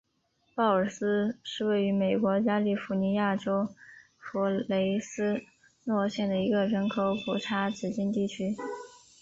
[0.55, 3.67] 鲍尔斯是位于美国加利福尼亚州
[4.17, 5.43] 弗雷斯
[5.83, 8.55] 诺县的一个人口普查指定地区。